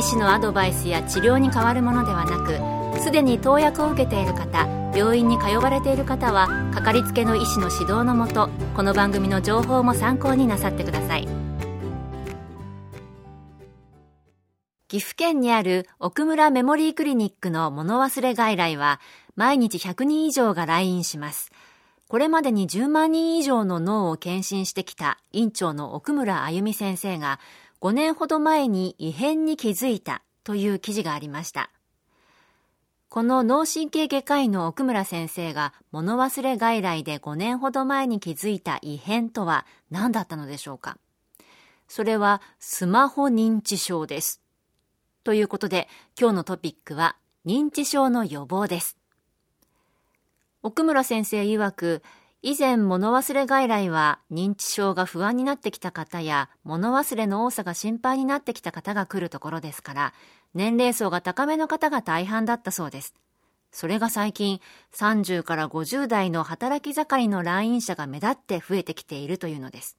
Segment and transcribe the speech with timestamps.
[0.00, 11.28] 医師のアドバイスや治療に変わるものではなくすでに投薬を受けている方病院に通われている方はかかりつけの医師の指導のもとこの番組の情報も参考になさってください。
[14.88, 19.00] 岐阜県にある奥村メモリークリニックの物忘れ外来は
[19.36, 21.52] 毎日100人以上が来院します。
[22.08, 27.38] これまでに10万人以上の脳を検診してきた院長の奥村あゆみ先生が
[27.80, 31.70] 5年ほど前に異変に気づいたという記事がありました。
[33.08, 40.96] この脳神経外科医の奥村先生が物忘れ外来で5年ほど前に気づいた異変とは何だったのでしょうか？
[41.88, 44.40] それはスマホ認知症です。
[45.24, 48.96] ということで今日のトピックは認知症の予防です。
[50.62, 52.02] 奥村先生曰く、
[52.42, 60.14] 以前物忘れ外来は認知症が不安になってきた方や物忘れの多さが心配になってきた方が来るところですから
[60.54, 63.14] 年齢層が高めの方が大半だったそうです。
[63.72, 64.60] それが最近
[64.94, 69.98] 30から50代の働き盛りの来院者が目立って増えてきているというのです。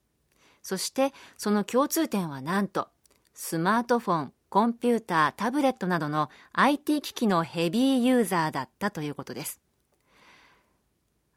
[0.64, 2.90] そしてその共通点はなんと
[3.36, 9.62] スマートフォン、コンピューター、タブレットなどの IT 機器のヘビーユーザーだったということです。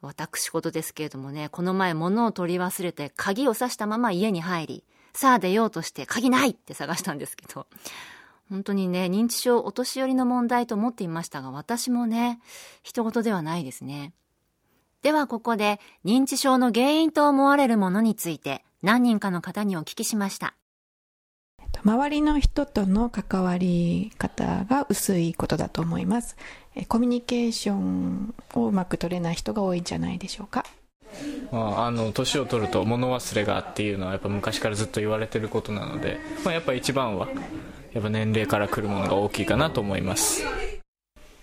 [0.04, 7.66] 私事ですけれどもね、この前物を取り忘れて鍵を挿したまま家に入り、さあ出ようとして鍵ないって探したんですけど、
[8.50, 12.40] 本当にね、認知症お年寄りの問題と思っていましたが、私もね、
[12.82, 14.12] 人事ではないですね。
[15.02, 20.54] ではここで認知症の原因と思われるものについて何人かの方にお聞きしました。
[21.84, 26.36] 周りの人との関わり方が薄いことだと思います。
[26.88, 30.64] コミュニケーションをうまく取れない人が多いんじゃないでしょうか。
[31.52, 37.28] まあ、あの年を取ると物忘れがっていうのはやっぱ昔からずっと言われてることなので、まあ、やっぱ一番は
[37.92, 40.42] やっぱ年齢からくるものが大きいかなと思います。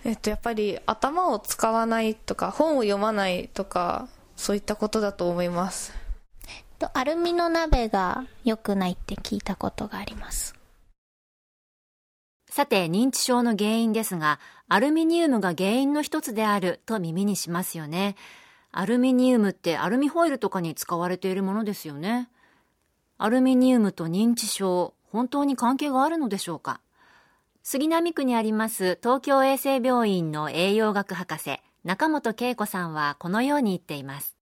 [0.04, 6.01] えっと、やっぱり頭を使わないとか本を読まないとかそういったことだと思います。
[6.82, 10.56] とアルミの鍋が良くないって聞いたことがあります。
[12.50, 18.16] さて、認知症の原因ですが、アルミニウムが原因の一つであると耳にしますよね。
[18.72, 22.28] アルミニウムってアルミホイルとかに使われているものですよね。
[23.16, 26.80] アルミニウムと認知症、本当に関係があるのでしょうか
[27.62, 34.41] 杉並区にあります東京衛生病院の栄養学博士、中本恵子さんはこのように言っています。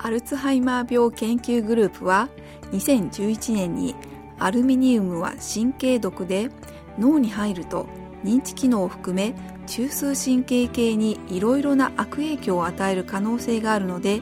[0.00, 2.28] アルツハイマー病研究グループは
[2.72, 3.94] 2011年に
[4.38, 6.50] アルミニウムは神経毒で
[6.98, 7.86] 脳に入ると
[8.24, 9.34] 認知機能を含め
[9.66, 14.20] 中枢神経系にいろいろな悪影響を与える可能性があるので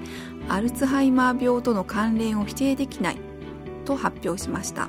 [0.49, 3.17] アルツハイマー病との関連を否定できない
[3.85, 4.89] と発表しました。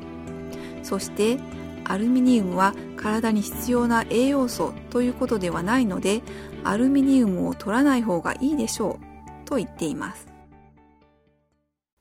[0.83, 1.37] そして
[1.83, 6.21] アルミニウムは体に必要な栄養素ということではないので
[6.63, 10.36] アルミニウムを取らない方がいいでしょうと言っています。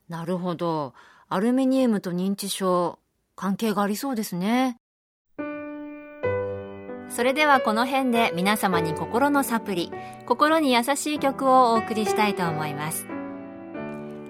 [0.09, 0.93] なるほど。
[1.29, 2.99] アルミニウムと認知症、
[3.35, 4.77] 関係がありそうですね。
[7.09, 9.91] それではこの辺で皆様に心のサプリ、
[10.25, 13.07] 心に優しい曲をお送りしたいと思います。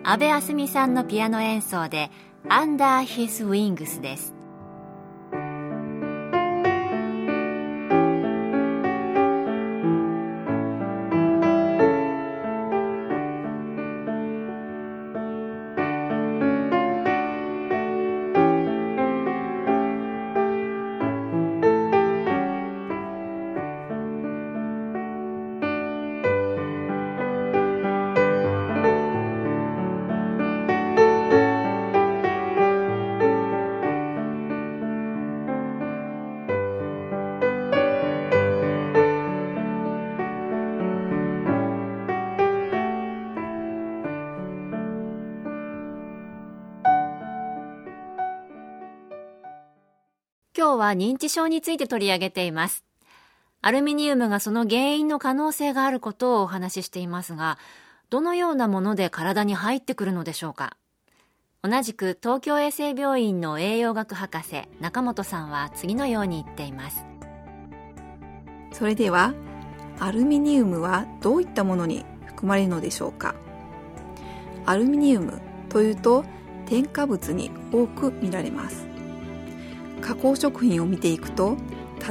[0.03, 2.09] 安部あすみさんのピアノ演奏で、
[2.45, 4.36] Under His Wings です。
[50.57, 52.83] 今日は認知症について取り上げています。
[53.61, 57.59] アルミニウムがその原因の可能性があることをお話ししていますが、
[58.09, 60.75] どのようなもので体に入ってくるのでしょうか？
[61.61, 67.05] 同じく東京衛生病院の栄養学博士中本さんは次のように言っています。
[68.71, 69.35] それでは
[69.99, 73.35] アルミニウムはどういったものに含まれるのでしょうか？
[74.65, 75.39] アルミニウム
[75.69, 76.25] というと
[76.65, 78.86] 添加物に多く見られます。
[80.07, 81.57] 加工食品を見ていくと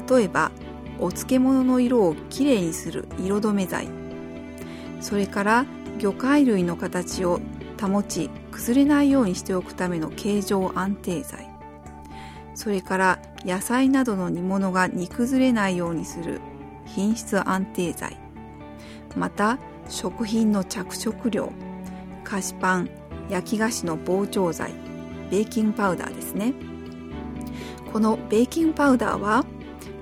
[0.07, 0.51] 例えば
[0.99, 3.89] お漬物の色をきれいにする色止め剤。
[5.01, 5.67] それから
[5.99, 7.41] 魚介類の形を
[7.81, 11.49] 保ち崩れないようにしておくための形状安定剤。
[12.55, 16.43] それから野菜などの煮物が煮崩れないようにする
[16.85, 18.19] 品質安定剤。
[19.17, 19.59] また
[19.89, 21.51] 食品の着色料。
[22.25, 22.91] 菓子パン
[23.31, 24.73] 焼き菓子の膨張剤。
[25.31, 26.76] ベーキングパウダーですね。
[27.97, 29.47] このベーキングパウダーは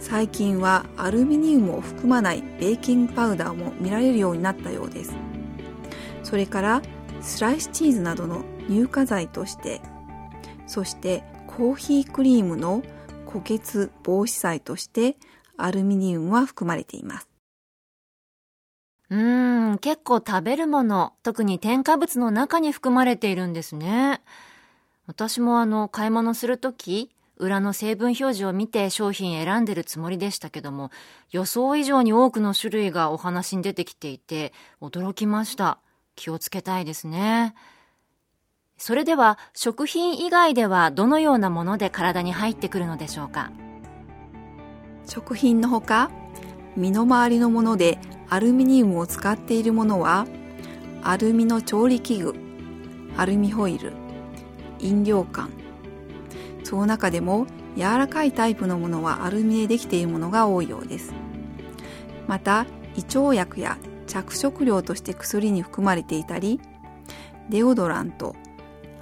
[0.01, 5.15] 最近はアルミニウムを含まないベーキングパウダーも見られるようになったようです
[6.25, 6.83] それから
[7.21, 9.81] スライスチーズなどの乳化剤として
[10.67, 12.83] そしてコーヒークリームの
[13.27, 15.17] 固結防止剤として
[15.57, 17.29] アルミニウムは含まれています
[19.11, 24.21] うーん、結構食べるもの、特に添加物の中に含まれているんですね。
[25.07, 30.91] 私もあの、買い物するとき、裏の成分表示を見て商品選んでるつもりでしたけども、
[31.31, 35.79] 予想以上に多くの種類がお話に出てきていて、驚きました。
[36.17, 37.55] 気をつけたいですね。
[38.79, 43.51] それでは、食品以外ではどのようなもので体に入ってくるのでしょうか？
[45.07, 46.11] 食品のほか、
[46.77, 47.99] 身の回りのもので
[48.29, 50.27] アルミニウムを使っているものは
[51.03, 52.35] アルミの調理器具
[53.17, 53.93] アルミホイル
[54.81, 55.51] 飲料缶
[56.65, 57.47] その中でも
[57.77, 61.15] 柔らかいタイプのものはアルミでできているものが多いようです
[62.27, 62.67] また
[62.97, 66.61] 胃腸薬や着色料として薬に含まれていたり
[67.49, 68.35] デオドラント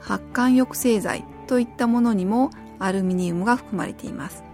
[0.00, 4.44] 発汗抑制剤といったものにもアルミニウムが含まれています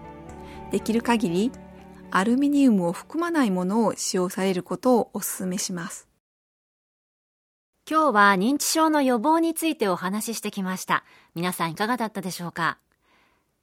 [0.71, 1.51] できる限り
[2.11, 6.07] アルミニウムを含まないものを使用されることをお勧めします。
[7.89, 11.03] 今日は認知症の予防についてお話ししてきました。
[11.35, 12.77] 皆さんいかがだったでしょうか？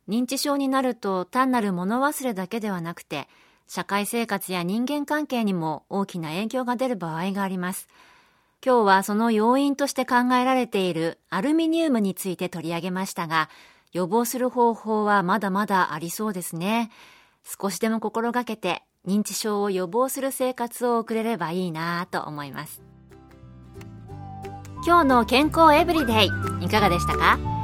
[0.08, 3.28] 認知症になると単なる物忘れだけではなくて、
[3.66, 7.88] 社会生活や人間関係にも大きな影響が出る場合があります。
[8.64, 13.48] 今日はその要因として考えられているアルミニウムについて取り上げましたが、
[13.92, 16.90] 予防する方法はまだまだありそうですね。
[17.46, 22.82] 少しでも心がけて認知症を予防する生活を送れればいいなと思います
[24.84, 26.26] 今日の健康エブリデイ
[26.64, 27.55] いかがでしたか？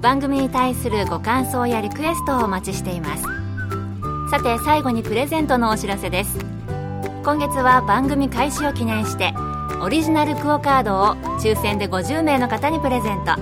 [0.00, 3.24] 番組に対するご感想やリクエストをお待ちしています。
[4.30, 6.38] さて最後にプレゼントのお知らせです。
[7.24, 9.34] 今月は番組開始を記念して
[9.82, 13.32] オリジナルクオカードを抽選で50名の方にプレゼント。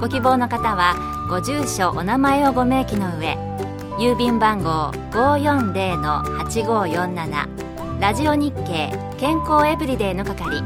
[0.00, 0.94] ご希望の方は
[1.28, 3.36] ご住所お名前をご明記の上
[3.98, 10.62] 郵便番号540-8547ラジオ日経健康エブリデイの係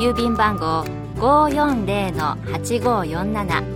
[0.00, 3.75] 郵便番号540-8547